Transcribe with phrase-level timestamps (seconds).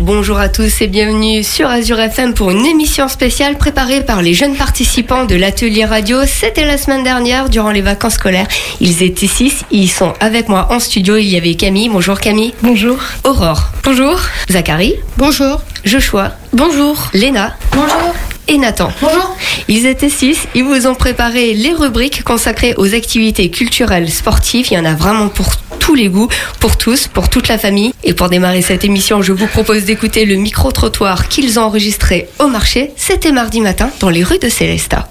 [0.00, 4.32] Bonjour à tous et bienvenue sur Azure FM pour une émission spéciale préparée par les
[4.32, 6.20] jeunes participants de l'atelier radio.
[6.26, 8.48] C'était la semaine dernière durant les vacances scolaires.
[8.80, 11.18] Ils étaient six, ils sont avec moi en studio.
[11.18, 11.90] Il y avait Camille.
[11.90, 12.54] Bonjour Camille.
[12.62, 12.96] Bonjour.
[13.24, 13.72] Aurore.
[13.84, 14.18] Bonjour.
[14.50, 14.94] Zachary.
[15.18, 15.60] Bonjour.
[15.84, 16.32] Joshua.
[16.54, 17.10] Bonjour.
[17.12, 17.54] Léna.
[17.72, 18.14] Bonjour.
[18.50, 18.92] Et Nathan.
[19.00, 19.36] Bonjour.
[19.68, 20.48] Ils étaient six.
[20.56, 24.66] Ils vous ont préparé les rubriques consacrées aux activités culturelles, sportives.
[24.72, 26.26] Il y en a vraiment pour tous les goûts,
[26.58, 27.94] pour tous, pour toute la famille.
[28.02, 32.48] Et pour démarrer cette émission, je vous propose d'écouter le micro-trottoir qu'ils ont enregistré au
[32.48, 32.90] marché.
[32.96, 35.08] C'était mardi matin dans les rues de Célestat.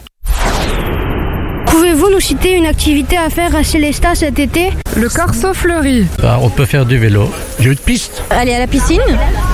[1.67, 4.71] Pouvez-vous nous citer une activité à faire à Célestat cet été?
[4.97, 6.07] Le Corso fleuri.
[6.21, 8.21] Bah, on peut faire du vélo, jeu de piste.
[8.31, 8.99] Aller à la piscine?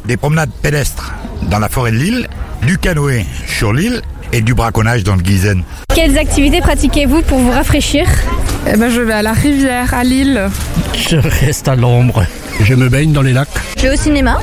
[0.05, 1.13] Des promenades pédestres
[1.44, 2.27] dans la forêt de l'île,
[2.66, 4.02] du canoë sur l'île
[4.34, 5.64] et du braconnage dans le Guizen.
[5.94, 8.05] Quelles activités pratiquez-vous pour vous rafraîchir?
[8.68, 10.50] Eh ben, je vais à la rivière, à l'île.
[10.94, 12.26] Je reste à l'ombre.
[12.62, 13.50] Je me baigne dans les lacs.
[13.78, 14.38] Je vais au cinéma.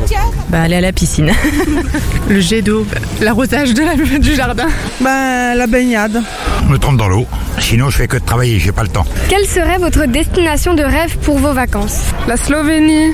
[0.50, 1.32] Bah, aller à la piscine.
[2.28, 2.86] Le jet d'eau.
[3.20, 4.66] L'arrosage de la- du jardin.
[5.00, 6.22] Ben, la baignade.
[6.66, 7.26] Je me trompe dans l'eau,
[7.58, 9.04] sinon je fais que de travailler, j'ai pas le temps.
[9.28, 12.02] Quelle serait votre destination de rêve pour vos vacances?
[12.28, 13.12] La Slovénie.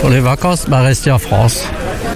[0.00, 1.64] Pour les vacances, bah, rester en France.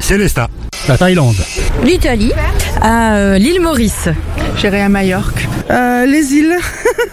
[0.00, 0.48] Célestat.
[0.88, 1.36] La Thaïlande.
[1.84, 2.32] L'Italie.
[2.80, 4.08] À euh, l'île Maurice.
[4.56, 5.46] J'irai à Majorque.
[5.70, 6.56] Euh, les îles.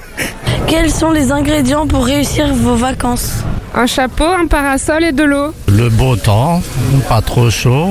[0.68, 3.44] Quels sont les ingrédients pour réussir vos vacances?
[3.74, 5.54] Un chapeau, un parasol et de l'eau.
[5.68, 6.64] Le beau temps,
[7.10, 7.90] pas trop chaud.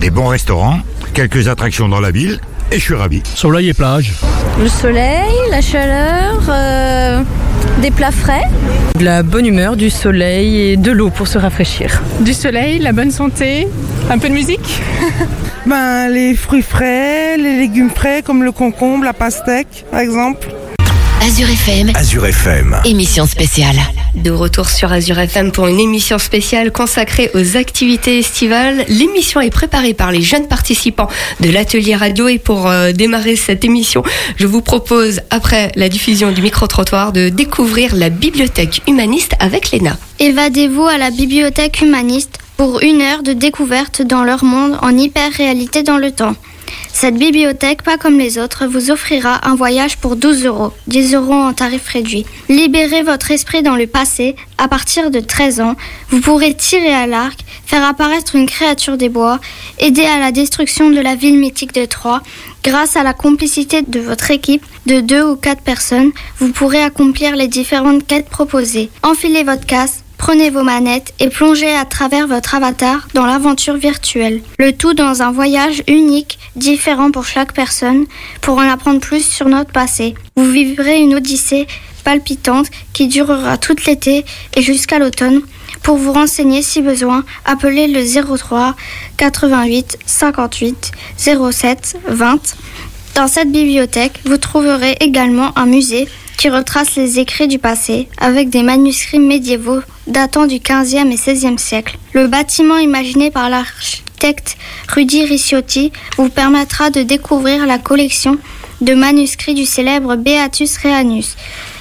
[0.00, 0.80] Des bons restaurants,
[1.14, 2.38] quelques attractions dans la ville
[2.70, 3.22] et je suis ravi.
[3.34, 4.12] Soleil et plage.
[4.58, 7.22] Le soleil, la chaleur, euh,
[7.80, 8.44] des plats frais.
[8.98, 12.02] De la bonne humeur, du soleil et de l'eau pour se rafraîchir.
[12.20, 13.68] Du soleil, la bonne santé,
[14.10, 14.80] un peu de musique.
[15.64, 20.48] Ben, les fruits frais, les légumes frais comme le concombre, la pastèque, par exemple.
[21.24, 22.80] Azure FM, Azure FM.
[22.84, 23.76] émission spéciale.
[24.16, 28.84] De retour sur Azure FM pour une émission spéciale consacrée aux activités estivales.
[28.88, 31.06] L'émission est préparée par les jeunes participants
[31.38, 34.02] de l'atelier radio et pour euh, démarrer cette émission,
[34.36, 39.96] je vous propose, après la diffusion du micro-trottoir, de découvrir la bibliothèque humaniste avec Léna.
[40.18, 45.82] Évadez-vous à la bibliothèque humaniste pour une heure de découverte dans leur monde en hyper-réalité
[45.82, 46.34] dans le temps.
[46.92, 51.32] Cette bibliothèque, pas comme les autres, vous offrira un voyage pour 12 euros, 10 euros
[51.32, 52.26] en tarif réduit.
[52.48, 54.36] Libérez votre esprit dans le passé.
[54.58, 55.74] À partir de 13 ans,
[56.10, 59.40] vous pourrez tirer à l'arc, faire apparaître une créature des bois,
[59.78, 62.22] aider à la destruction de la ville mythique de Troie.
[62.62, 67.34] Grâce à la complicité de votre équipe de deux ou quatre personnes, vous pourrez accomplir
[67.34, 68.90] les différentes quêtes proposées.
[69.02, 74.40] Enfilez votre casque, Prenez vos manettes et plongez à travers votre avatar dans l'aventure virtuelle.
[74.56, 78.06] Le tout dans un voyage unique, différent pour chaque personne,
[78.40, 80.14] pour en apprendre plus sur notre passé.
[80.36, 81.66] Vous vivrez une odyssée
[82.04, 84.24] palpitante qui durera tout l'été
[84.54, 85.40] et jusqu'à l'automne.
[85.82, 88.76] Pour vous renseigner si besoin, appelez le 03
[89.16, 92.56] 88 58 07 20.
[93.16, 96.06] Dans cette bibliothèque, vous trouverez également un musée
[96.36, 101.58] qui retrace les écrits du passé avec des manuscrits médiévaux datant du 15e et 16e
[101.58, 101.98] siècle.
[102.12, 104.56] Le bâtiment imaginé par l'architecte
[104.88, 108.38] Rudy Ricciotti vous permettra de découvrir la collection
[108.80, 111.36] de manuscrits du célèbre Beatus Reanus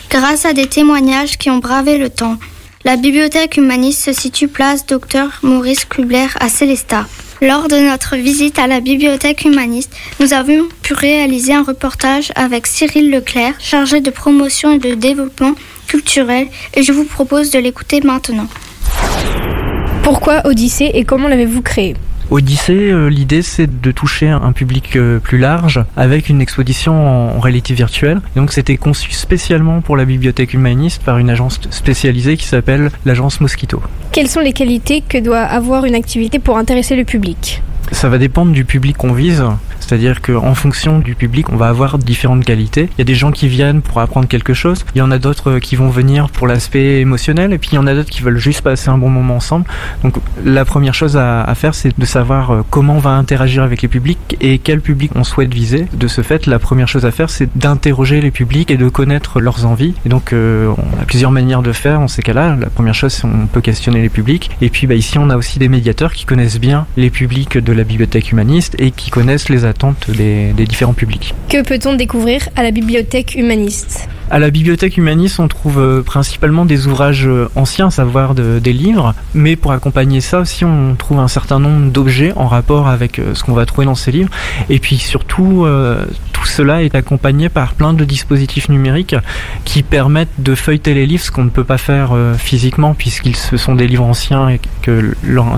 [0.10, 2.38] grâce à des témoignages qui ont bravé le temps.
[2.84, 7.06] La bibliothèque humaniste se situe place Dr Maurice Kubler à Célestat.
[7.44, 12.68] Lors de notre visite à la bibliothèque humaniste, nous avons pu réaliser un reportage avec
[12.68, 15.56] Cyril Leclerc, chargé de promotion et de développement
[15.88, 18.46] culturel, et je vous propose de l'écouter maintenant.
[20.04, 21.96] Pourquoi Odyssée et comment l'avez-vous créé?
[22.32, 27.36] Odyssée, euh, l'idée c'est de toucher un public euh, plus large avec une exposition en,
[27.36, 28.22] en réalité virtuelle.
[28.38, 33.42] Donc c'était conçu spécialement pour la bibliothèque humaniste par une agence spécialisée qui s'appelle l'agence
[33.42, 33.84] Mosquito.
[34.14, 37.62] Quelles sont les qualités que doit avoir une activité pour intéresser le public?
[37.92, 39.44] Ça va dépendre du public qu'on vise.
[39.82, 42.90] C'est-à-dire qu'en fonction du public, on va avoir différentes qualités.
[42.94, 45.20] Il y a des gens qui viennent pour apprendre quelque chose, il y en a
[45.20, 48.10] d'autres euh, qui vont venir pour l'aspect émotionnel, et puis il y en a d'autres
[48.10, 49.66] qui veulent juste passer un bon moment ensemble.
[50.04, 53.82] Donc la première chose à, faire, c'est de savoir euh, comment on va interagir avec
[53.82, 55.88] les publics et quel public on souhaite viser.
[55.94, 59.40] De ce fait, la première chose à faire, c'est d'interroger les publics et de connaître
[59.40, 59.94] leurs envies.
[60.06, 62.56] Et donc euh, on a plusieurs manières de faire en ces cas-là.
[62.60, 64.52] La première chose, c'est on peut questionner les publics.
[64.62, 67.74] Et puis bah, ici, on a aussi des médiateurs qui connaissent bien les publics de
[67.74, 69.66] la bibliothèque humaniste et qui connaissent les
[71.50, 74.08] Que peut-on découvrir à la bibliothèque humaniste?
[74.34, 78.60] À la bibliothèque humaniste, on trouve euh, principalement des ouvrages euh, anciens, à savoir de-
[78.60, 82.88] des livres, mais pour accompagner ça aussi, on trouve un certain nombre d'objets en rapport
[82.88, 84.30] avec euh, ce qu'on va trouver dans ces livres.
[84.70, 85.66] Et puis surtout,
[86.32, 89.16] tout cela est accompagné par plein de dispositifs numériques
[89.66, 93.76] qui permettent de feuilleter les livres, ce qu'on ne peut pas faire physiquement, puisqu'ils sont
[93.76, 95.14] des livres anciens et que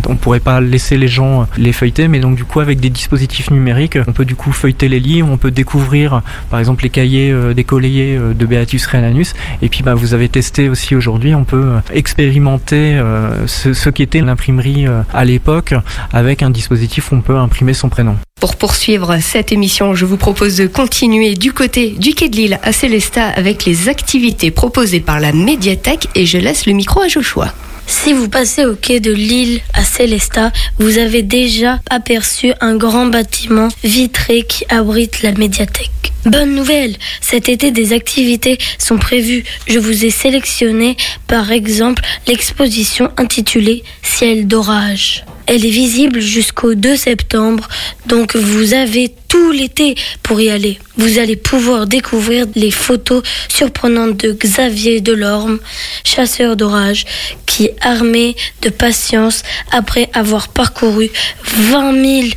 [0.10, 2.08] on pourrait pas laisser les gens les feuilleter.
[2.08, 5.28] Mais donc du coup, avec des dispositifs numériques, on peut du coup feuilleter les livres,
[5.32, 8.46] on peut découvrir, par exemple, les cahiers des colliers de
[8.86, 9.34] Rhénanus.
[9.62, 13.90] Et puis, bah, vous avez testé aussi aujourd'hui, on peut euh, expérimenter euh, ce, ce
[13.90, 15.74] qu'était l'imprimerie euh, à l'époque
[16.12, 18.18] avec un dispositif où on peut imprimer son prénom.
[18.40, 22.60] Pour poursuivre cette émission, je vous propose de continuer du côté du quai de Lille
[22.62, 27.08] à Célestat avec les activités proposées par la médiathèque et je laisse le micro à
[27.08, 27.54] Joshua.
[27.86, 33.06] Si vous passez au quai de Lille à Célestat, vous avez déjà aperçu un grand
[33.06, 36.03] bâtiment vitré qui abrite la médiathèque.
[36.26, 39.44] Bonne nouvelle, cet été des activités sont prévues.
[39.68, 40.96] Je vous ai sélectionné
[41.28, 45.26] par exemple l'exposition intitulée Ciel d'orage.
[45.48, 47.68] Elle est visible jusqu'au 2 septembre,
[48.06, 50.80] donc vous avez tout l'été pour y aller.
[50.96, 55.60] Vous allez pouvoir découvrir les photos surprenantes de Xavier Delorme,
[56.06, 57.04] chasseur d'orage,
[57.46, 61.12] qui, armé de patience, après avoir parcouru
[61.44, 62.28] 20 000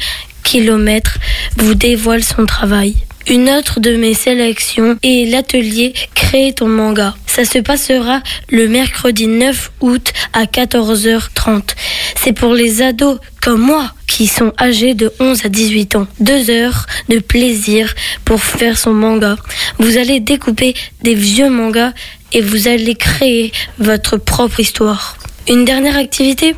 [0.43, 1.19] kilomètres,
[1.57, 2.97] vous dévoile son travail.
[3.29, 7.17] Une autre de mes sélections est l'atelier Créer ton manga.
[7.27, 11.63] Ça se passera le mercredi 9 août à 14h30.
[12.17, 16.07] C'est pour les ados comme moi qui sont âgés de 11 à 18 ans.
[16.21, 17.95] Deux heures de plaisir
[18.25, 19.37] pour faire son manga.
[19.79, 21.93] Vous allez découper des vieux mangas
[22.33, 25.17] et vous allez créer votre propre histoire.
[25.49, 26.55] Une dernière activité?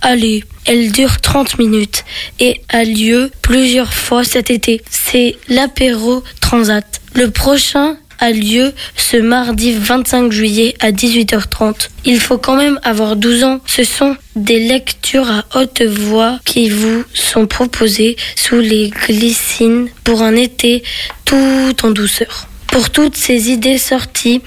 [0.00, 2.04] Allez, elle dure 30 minutes
[2.40, 4.82] et a lieu plusieurs fois cet été.
[4.90, 7.00] C'est l'apéro Transat.
[7.14, 11.88] Le prochain a lieu ce mardi 25 juillet à 18h30.
[12.04, 13.60] Il faut quand même avoir 12 ans.
[13.66, 20.22] Ce sont des lectures à haute voix qui vous sont proposées sous les glycines pour
[20.22, 20.84] un été
[21.24, 22.46] tout en douceur.
[22.72, 24.40] Pour toutes ces idées sorties,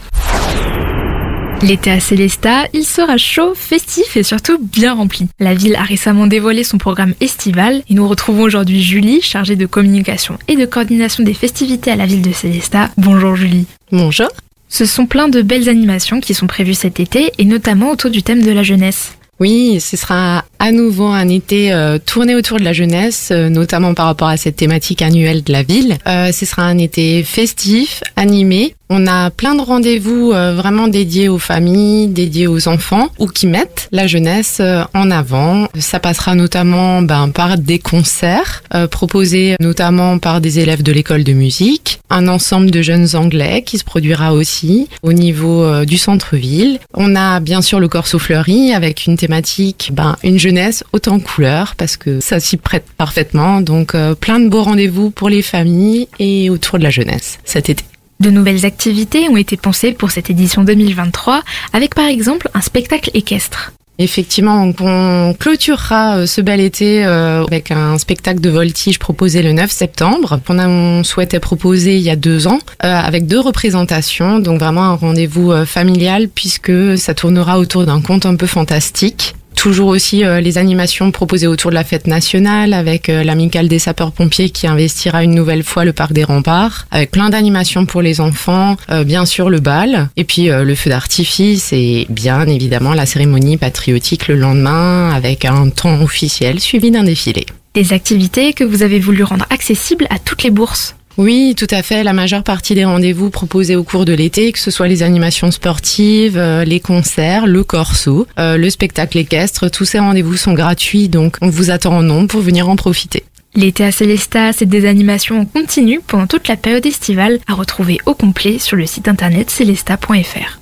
[1.61, 5.27] L'été à Célestat, il sera chaud, festif et surtout bien rempli.
[5.39, 9.65] La ville a récemment dévoilé son programme estival et nous retrouvons aujourd'hui Julie, chargée de
[9.65, 12.89] communication et de coordination des festivités à la ville de Célestat.
[12.97, 13.65] Bonjour Julie.
[13.91, 14.27] Bonjour.
[14.69, 18.21] Ce sont plein de belles animations qui sont prévues cet été et notamment autour du
[18.21, 19.13] thème de la jeunesse.
[19.39, 23.93] Oui, ce sera à nouveau un été euh, tourné autour de la jeunesse, euh, notamment
[23.93, 25.99] par rapport à cette thématique annuelle de la ville.
[26.07, 28.73] Euh, ce sera un été festif, animé.
[28.89, 33.47] On a plein de rendez-vous euh, vraiment dédiés aux familles, dédiés aux enfants, ou qui
[33.47, 35.67] mettent la jeunesse euh, en avant.
[35.77, 41.33] Ça passera notamment ben, par des concerts proposés notamment par des élèves de l'école de
[41.33, 46.79] musique, un ensemble de jeunes anglais qui se produira aussi au niveau du centre-ville.
[46.93, 50.54] On a bien sûr le Corso Fleuri avec une thématique, ben, une jeunesse
[50.93, 53.61] autant couleur parce que ça s'y prête parfaitement.
[53.61, 57.69] Donc euh, plein de beaux rendez-vous pour les familles et autour de la jeunesse cet
[57.69, 57.83] été.
[58.19, 61.43] De nouvelles activités ont été pensées pour cette édition 2023
[61.73, 63.73] avec par exemple un spectacle équestre.
[63.97, 69.53] Effectivement, on clôturera euh, ce bel été euh, avec un spectacle de voltige proposé le
[69.53, 74.39] 9 septembre, qu'on a- on souhaitait proposer il y a deux ans, avec deux représentations,
[74.39, 79.33] donc vraiment un rendez-vous familial puisque ça tournera autour d'un conte un peu fantastique.
[79.65, 83.79] Toujours aussi euh, les animations proposées autour de la fête nationale avec euh, l'amicale des
[83.79, 88.21] sapeurs-pompiers qui investira une nouvelle fois le parc des remparts, avec plein d'animations pour les
[88.21, 93.07] enfants, euh, bien sûr le bal, et puis le feu d'artifice et bien évidemment la
[93.07, 97.47] cérémonie patriotique le lendemain avec un temps officiel suivi d'un défilé.
[97.73, 100.95] Des activités que vous avez voulu rendre accessibles à toutes les bourses.
[101.17, 102.03] Oui, tout à fait.
[102.03, 105.51] La majeure partie des rendez-vous proposés au cours de l'été, que ce soit les animations
[105.51, 111.07] sportives, euh, les concerts, le corso, euh, le spectacle équestre, tous ces rendez-vous sont gratuits,
[111.07, 113.23] donc on vous attend en nombre pour venir en profiter.
[113.55, 117.99] L'été à Célestat, c'est des animations en continu pendant toute la période estivale à retrouver
[118.05, 120.59] au complet sur le site internet celesta.fr.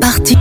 [0.00, 0.36] Parti.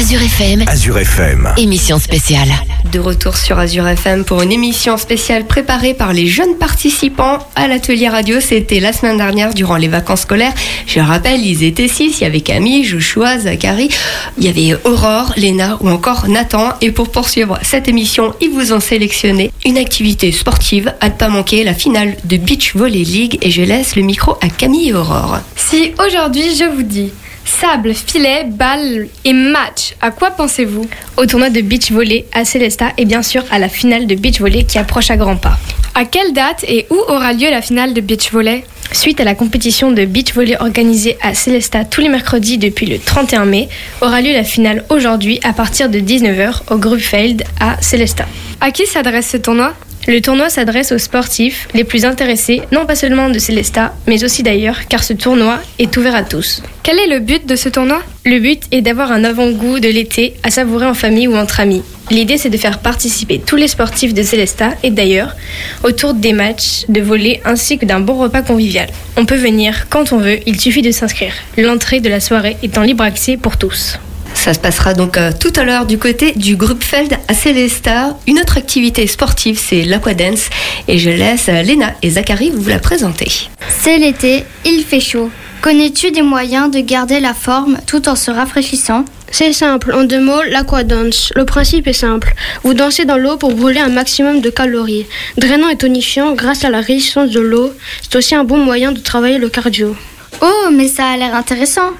[0.00, 0.64] Azure FM.
[0.66, 1.52] Azure FM.
[1.58, 2.48] Émission spéciale.
[2.90, 7.68] de retour sur Azure FM pour une émission spéciale préparée par les jeunes participants à
[7.68, 8.40] l'atelier radio.
[8.40, 10.54] C'était la semaine dernière durant les vacances scolaires.
[10.86, 12.18] Je le rappelle, ils étaient six.
[12.18, 13.90] Il y avait Camille, Joshua, Zachary,
[14.38, 16.70] il y avait Aurore, Léna ou encore Nathan.
[16.80, 21.28] Et pour poursuivre cette émission, ils vous ont sélectionné une activité sportive à ne pas
[21.28, 23.38] manquer, la finale de Beach Volley League.
[23.42, 25.40] Et je laisse le micro à Camille et Aurore.
[25.56, 27.12] Si aujourd'hui je vous dis
[27.50, 29.94] Sable, filet, balle et match.
[30.00, 30.86] À quoi pensez-vous?
[31.16, 34.40] Au tournoi de beach volley à Célesta et bien sûr à la finale de beach
[34.40, 35.58] volley qui approche à grands pas.
[35.94, 38.64] À quelle date et où aura lieu la finale de beach volley?
[38.92, 42.98] Suite à la compétition de beach volley organisée à Célesta tous les mercredis depuis le
[42.98, 43.68] 31 mai,
[44.00, 48.26] aura lieu la finale aujourd'hui à partir de 19h au Grubfeld à Célesta.
[48.60, 49.74] À qui s'adresse ce tournoi?
[50.10, 54.42] Le tournoi s'adresse aux sportifs les plus intéressés, non pas seulement de Célesta, mais aussi
[54.42, 56.62] d'ailleurs, car ce tournoi est ouvert à tous.
[56.82, 58.02] Quel est le but de ce tournoi?
[58.24, 61.82] Le but est d'avoir un avant-goût de l'été à savourer en famille ou entre amis.
[62.10, 65.36] L'idée c'est de faire participer tous les sportifs de Célesta et d'ailleurs
[65.84, 68.88] autour des matchs de volley ainsi que d'un bon repas convivial.
[69.16, 71.34] On peut venir quand on veut, il suffit de s'inscrire.
[71.56, 74.00] L'entrée de la soirée est en libre accès pour tous.
[74.34, 78.16] Ça se passera donc euh, tout à l'heure du côté du Feld à Célesta.
[78.26, 80.48] Une autre activité sportive, c'est l'aquadance.
[80.88, 83.30] Et je laisse euh, Léna et Zachary vous la présenter.
[83.68, 85.30] C'est l'été, il fait chaud.
[85.60, 89.04] Connais-tu des moyens de garder la forme tout en se rafraîchissant?
[89.30, 91.32] C'est simple, en deux mots, l'aquadance.
[91.36, 92.34] Le principe est simple.
[92.64, 95.06] Vous dansez dans l'eau pour brûler un maximum de calories.
[95.36, 97.72] Drainant et tonifiant grâce à la résistance de l'eau,
[98.02, 99.94] c'est aussi un bon moyen de travailler le cardio.
[100.40, 101.90] Oh, mais ça a l'air intéressant.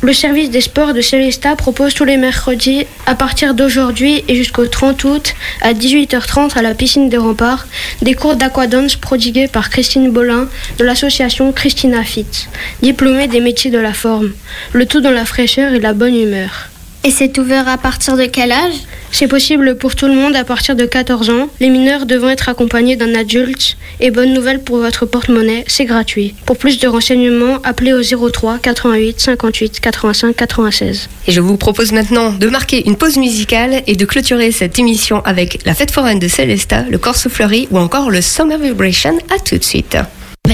[0.00, 4.66] Le service des sports de Célesta propose tous les mercredis, à partir d'aujourd'hui et jusqu'au
[4.66, 7.66] 30 août, à 18h30 à la piscine des remparts,
[8.00, 12.48] des cours d'aquadance prodigués par Christine Bolin de l'association Christina Fit,
[12.80, 14.30] diplômée des métiers de la forme,
[14.72, 16.68] le tout dans la fraîcheur et la bonne humeur.
[17.04, 18.74] Et c'est ouvert à partir de quel âge?
[19.12, 22.48] C'est possible pour tout le monde à partir de 14 ans, les mineurs devant être
[22.48, 23.76] accompagnés d'un adulte.
[24.00, 26.34] Et bonne nouvelle pour votre porte-monnaie, c'est gratuit.
[26.44, 31.08] Pour plus de renseignements, appelez au 03 88 58 85 96.
[31.26, 35.22] Et je vous propose maintenant de marquer une pause musicale et de clôturer cette émission
[35.24, 39.16] avec la fête foraine de Célesta, le Corse Fleuri ou encore le Summer Vibration.
[39.34, 39.96] À tout de suite.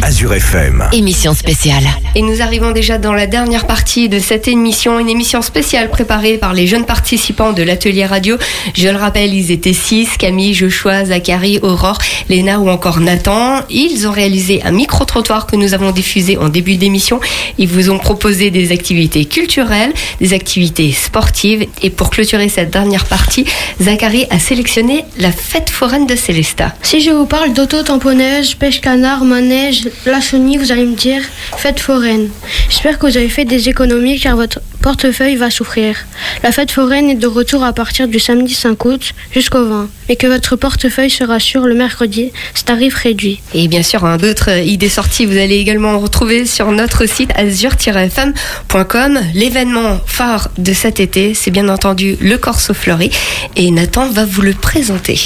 [0.02, 0.84] Azure FM.
[0.92, 1.84] Émission spéciale.
[2.14, 6.38] Et nous arrivons déjà dans la dernière partie de cette émission, une émission spéciale préparée
[6.38, 8.36] par les jeunes participants de l'atelier radio.
[8.74, 11.98] Je le rappelle, ils étaient six, Camille, Joshua, Zachary, Aurore,
[12.28, 13.60] Léna ou encore Nathan.
[13.70, 17.20] Ils ont réalisé un micro-trottoir que nous avons diffusé en début d'émission.
[17.58, 21.66] Ils vous ont proposé des activités culturelles, des activités sportives.
[21.82, 23.44] Et pour clôturer cette dernière partie,
[23.80, 26.74] Zachary a sélectionné la fête foraine de Célesta.
[26.82, 31.23] Si je vous parle d'auto-tamponnage, pêche-canard, manège, la chenille, vous allez me dire
[31.57, 32.29] fête foraine.
[32.69, 35.97] J'espère que vous avez fait des économies car votre portefeuille va souffrir.
[36.43, 40.17] La fête foraine est de retour à partir du samedi 5 août jusqu'au 20, mais
[40.17, 43.41] que votre portefeuille sera sur le mercredi, c'est tarif réduit.
[43.55, 49.21] Et bien sûr, hein, d'autres idées sorties, vous allez également retrouver sur notre site azure-fm.com.
[49.35, 53.11] L'événement phare de cet été, c'est bien entendu le Corso Fleuri,
[53.57, 55.19] et Nathan va vous le présenter.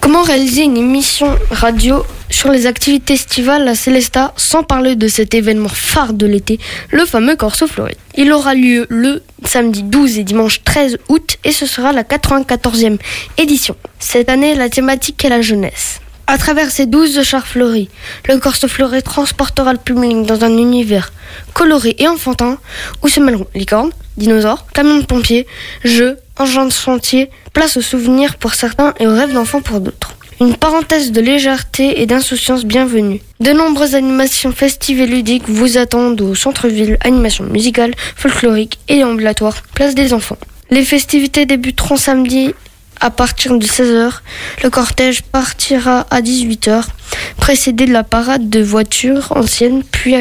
[0.00, 5.34] Comment réaliser une émission radio sur les activités estivales à Célesta sans parler de cet
[5.34, 6.58] événement phare de l'été,
[6.90, 11.52] le fameux Corso Floride Il aura lieu le samedi 12 et dimanche 13 août et
[11.52, 12.98] ce sera la 94e
[13.38, 13.76] édition.
[14.00, 16.00] Cette année, la thématique est la jeunesse.
[16.26, 17.88] À travers ces douze chars fleuris,
[18.28, 21.12] le Corso Fleuri transportera le public dans un univers
[21.52, 22.58] coloré et enfantin
[23.02, 25.46] où se mêleront licornes, dinosaures, camions de pompiers,
[25.84, 30.13] jeux, engins de chantier, place aux souvenirs pour certains et aux rêves d'enfants pour d'autres.
[30.40, 33.20] Une parenthèse de légèreté et d'insouciance bienvenue.
[33.38, 39.62] De nombreuses animations festives et ludiques vous attendent au centre-ville, animations musicales, folkloriques et ambulatoires,
[39.74, 40.38] place des enfants.
[40.70, 42.52] Les festivités débuteront samedi
[43.00, 44.10] à partir de 16h.
[44.64, 46.82] Le cortège partira à 18h,
[47.36, 50.16] précédé de la parade de voitures anciennes, puis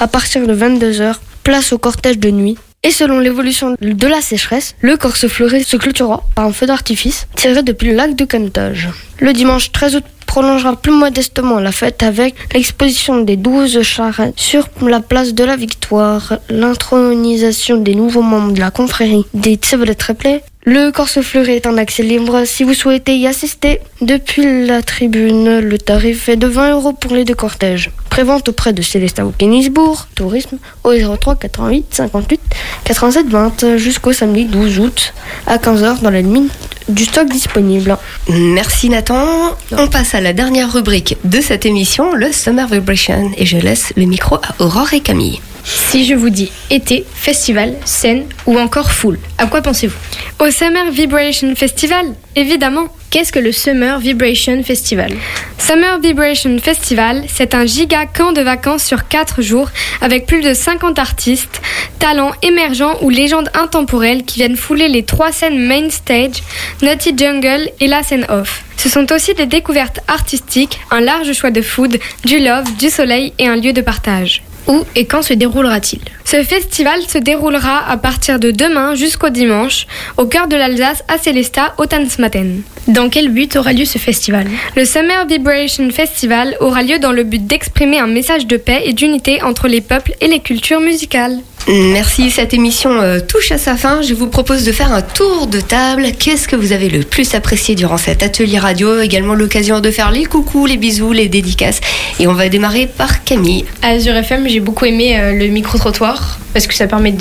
[0.00, 2.56] à partir de 22h, place au cortège de nuit.
[2.84, 7.26] Et selon l'évolution de la sécheresse, le Corse Fleuri se clôturera par un feu d'artifice
[7.34, 8.88] tiré depuis le lac de Canotage.
[9.18, 14.68] Le dimanche 13 août prolongera plus modestement la fête avec l'exposition des 12 charrettes sur
[14.80, 20.42] la place de la Victoire, l'intronisation des nouveaux membres de la confrérie des Tsebele Treplé,
[20.70, 23.80] le Corse Fleuri est en accès libre si vous souhaitez y assister.
[24.02, 27.90] Depuis la tribune, le tarif est de 20 euros pour les deux cortèges.
[28.18, 32.40] Prévente auprès de Célestin ou Kennisbourg, tourisme, au 03 88 58
[32.82, 35.14] 87 20 jusqu'au samedi 12 août
[35.46, 36.50] à 15h dans la limite
[36.88, 37.96] du stock disponible.
[38.28, 39.24] Merci Nathan.
[39.70, 43.92] On passe à la dernière rubrique de cette émission, le Summer Vibration, et je laisse
[43.96, 45.40] le micro à Aurore et Camille.
[45.70, 49.96] Si je vous dis été, festival, scène ou encore foule, à quoi pensez-vous?
[50.38, 52.06] Au Summer Vibration Festival,
[52.36, 52.88] évidemment.
[53.10, 55.12] Qu'est-ce que le Summer Vibration Festival?
[55.58, 59.70] Summer Vibration Festival, c'est un giga camp de vacances sur 4 jours
[60.00, 61.60] avec plus de 50 artistes,
[61.98, 66.42] talents émergents ou légendes intemporelles qui viennent fouler les trois scènes main stage,
[66.82, 68.64] Naughty Jungle et la scène off.
[68.78, 73.34] Ce sont aussi des découvertes artistiques, un large choix de food, du love, du soleil
[73.38, 74.42] et un lieu de partage.
[74.68, 79.86] Où et quand se déroulera-t-il Ce festival se déroulera à partir de demain jusqu'au dimanche,
[80.18, 82.62] au cœur de l'Alsace à Célestat, au Tanzmatten.
[82.86, 84.46] Dans quel but aura lieu ce festival
[84.76, 88.92] Le Summer Vibration Festival aura lieu dans le but d'exprimer un message de paix et
[88.92, 91.38] d'unité entre les peuples et les cultures musicales.
[91.70, 94.00] Merci, cette émission euh, touche à sa fin.
[94.00, 96.12] Je vous propose de faire un tour de table.
[96.18, 99.02] Qu'est-ce que vous avez le plus apprécié durant cet atelier radio?
[99.02, 101.82] Également l'occasion de faire les coucous, les bisous, les dédicaces.
[102.20, 103.66] Et on va démarrer par Camille.
[103.82, 107.12] À Azure FM, j'ai beaucoup aimé euh, le micro-trottoir parce que ça permet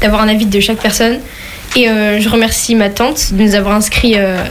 [0.00, 1.18] d'avoir un avis de chaque personne.
[1.76, 4.46] Et euh, je remercie ma tante de nous avoir inscrits à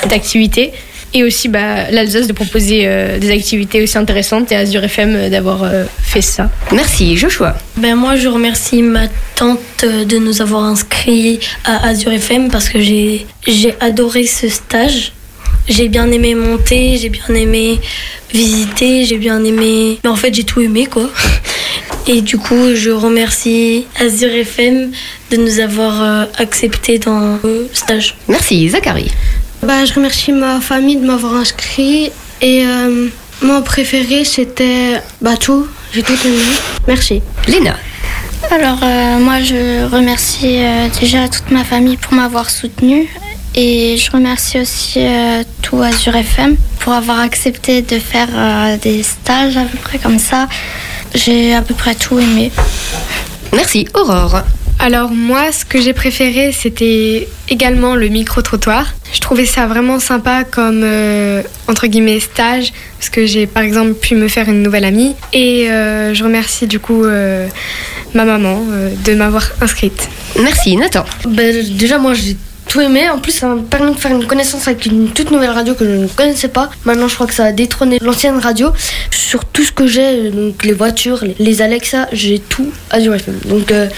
[0.00, 0.72] cette activité
[1.12, 5.28] et aussi bah, l'Alsace de proposer euh, des activités aussi intéressantes et Azure FM euh,
[5.28, 6.50] d'avoir euh, fait ça.
[6.72, 7.56] Merci Joshua.
[7.76, 12.80] Ben moi je remercie ma tante de nous avoir inscrits à Azure FM parce que
[12.80, 15.12] j'ai j'ai adoré ce stage.
[15.68, 17.80] J'ai bien aimé monter, j'ai bien aimé
[18.32, 19.98] visiter, j'ai bien aimé.
[20.02, 21.10] Mais en fait j'ai tout aimé quoi.
[22.06, 24.90] Et du coup, je remercie Azure FM
[25.30, 28.16] de nous avoir acceptés dans le stage.
[28.26, 29.12] Merci, Zachary.
[29.62, 32.10] Bah, je remercie ma famille de m'avoir inscrit.
[32.40, 33.08] Et euh,
[33.42, 35.66] mon préféré, c'était Batou.
[35.92, 36.42] J'ai tout aimé.
[36.86, 37.20] Merci.
[37.46, 37.76] Léna.
[38.50, 43.06] Alors, euh, moi, je remercie euh, déjà toute ma famille pour m'avoir soutenue.
[43.54, 45.00] Et je remercie aussi
[45.60, 48.28] tout Azure FM pour avoir accepté de faire
[48.80, 50.46] des stages à peu près comme ça.
[51.16, 52.52] J'ai à peu près tout aimé.
[53.52, 54.42] Merci, Aurore.
[54.82, 58.94] Alors moi, ce que j'ai préféré, c'était également le micro-trottoir.
[59.12, 63.92] Je trouvais ça vraiment sympa comme, euh, entre guillemets, stage, parce que j'ai par exemple
[63.92, 65.14] pu me faire une nouvelle amie.
[65.34, 67.46] Et euh, je remercie du coup euh,
[68.14, 68.64] ma maman
[69.04, 70.08] de m'avoir inscrite.
[70.40, 71.04] Merci Nathan.
[71.28, 72.38] Ben, déjà moi j'ai
[72.70, 73.10] tout aimé.
[73.10, 75.84] En plus, ça m'a permis de faire une connaissance avec une toute nouvelle radio que
[75.84, 76.70] je ne connaissais pas.
[76.84, 78.72] Maintenant, je crois que ça a détrôné l'ancienne radio.
[79.10, 83.40] Sur tout ce que j'ai, donc les voitures, les Alexa, j'ai tout Azure FM.
[83.46, 83.88] Donc, euh,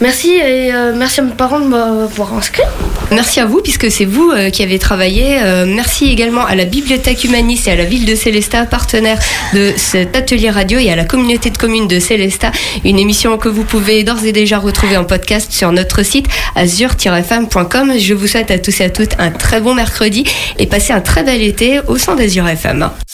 [0.00, 2.62] merci et euh, merci à mes parents de m'avoir inscrit.
[3.10, 5.40] Merci à vous, puisque c'est vous euh, qui avez travaillé.
[5.66, 9.18] merci également à la Bibliothèque Humaniste et à la ville de Célestat, partenaire
[9.52, 12.52] de cet atelier radio, et à la communauté de communes de Célestat.
[12.84, 17.92] Une émission que vous pouvez d'ores et déjà retrouver en podcast sur notre site azure-fm.com.
[18.12, 20.24] Je vous souhaite à tous et à toutes un très bon mercredi
[20.58, 22.90] et passez un très bel été au sein d'Azure FM.